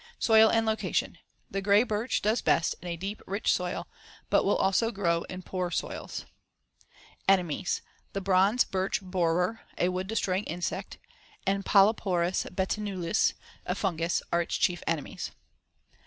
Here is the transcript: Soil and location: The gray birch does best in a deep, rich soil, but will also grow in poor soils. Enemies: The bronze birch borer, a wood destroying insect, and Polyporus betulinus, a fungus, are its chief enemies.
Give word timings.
Soil 0.17 0.49
and 0.49 0.65
location: 0.65 1.19
The 1.51 1.61
gray 1.61 1.83
birch 1.83 2.23
does 2.23 2.41
best 2.41 2.73
in 2.81 2.87
a 2.87 2.97
deep, 2.97 3.21
rich 3.27 3.53
soil, 3.53 3.87
but 4.31 4.43
will 4.43 4.57
also 4.57 4.89
grow 4.89 5.21
in 5.25 5.43
poor 5.43 5.69
soils. 5.69 6.25
Enemies: 7.29 7.83
The 8.13 8.19
bronze 8.21 8.63
birch 8.63 8.99
borer, 9.03 9.61
a 9.77 9.89
wood 9.89 10.07
destroying 10.07 10.45
insect, 10.45 10.97
and 11.45 11.63
Polyporus 11.63 12.45
betulinus, 12.49 13.35
a 13.67 13.75
fungus, 13.75 14.23
are 14.33 14.41
its 14.41 14.57
chief 14.57 14.81
enemies. 14.87 15.33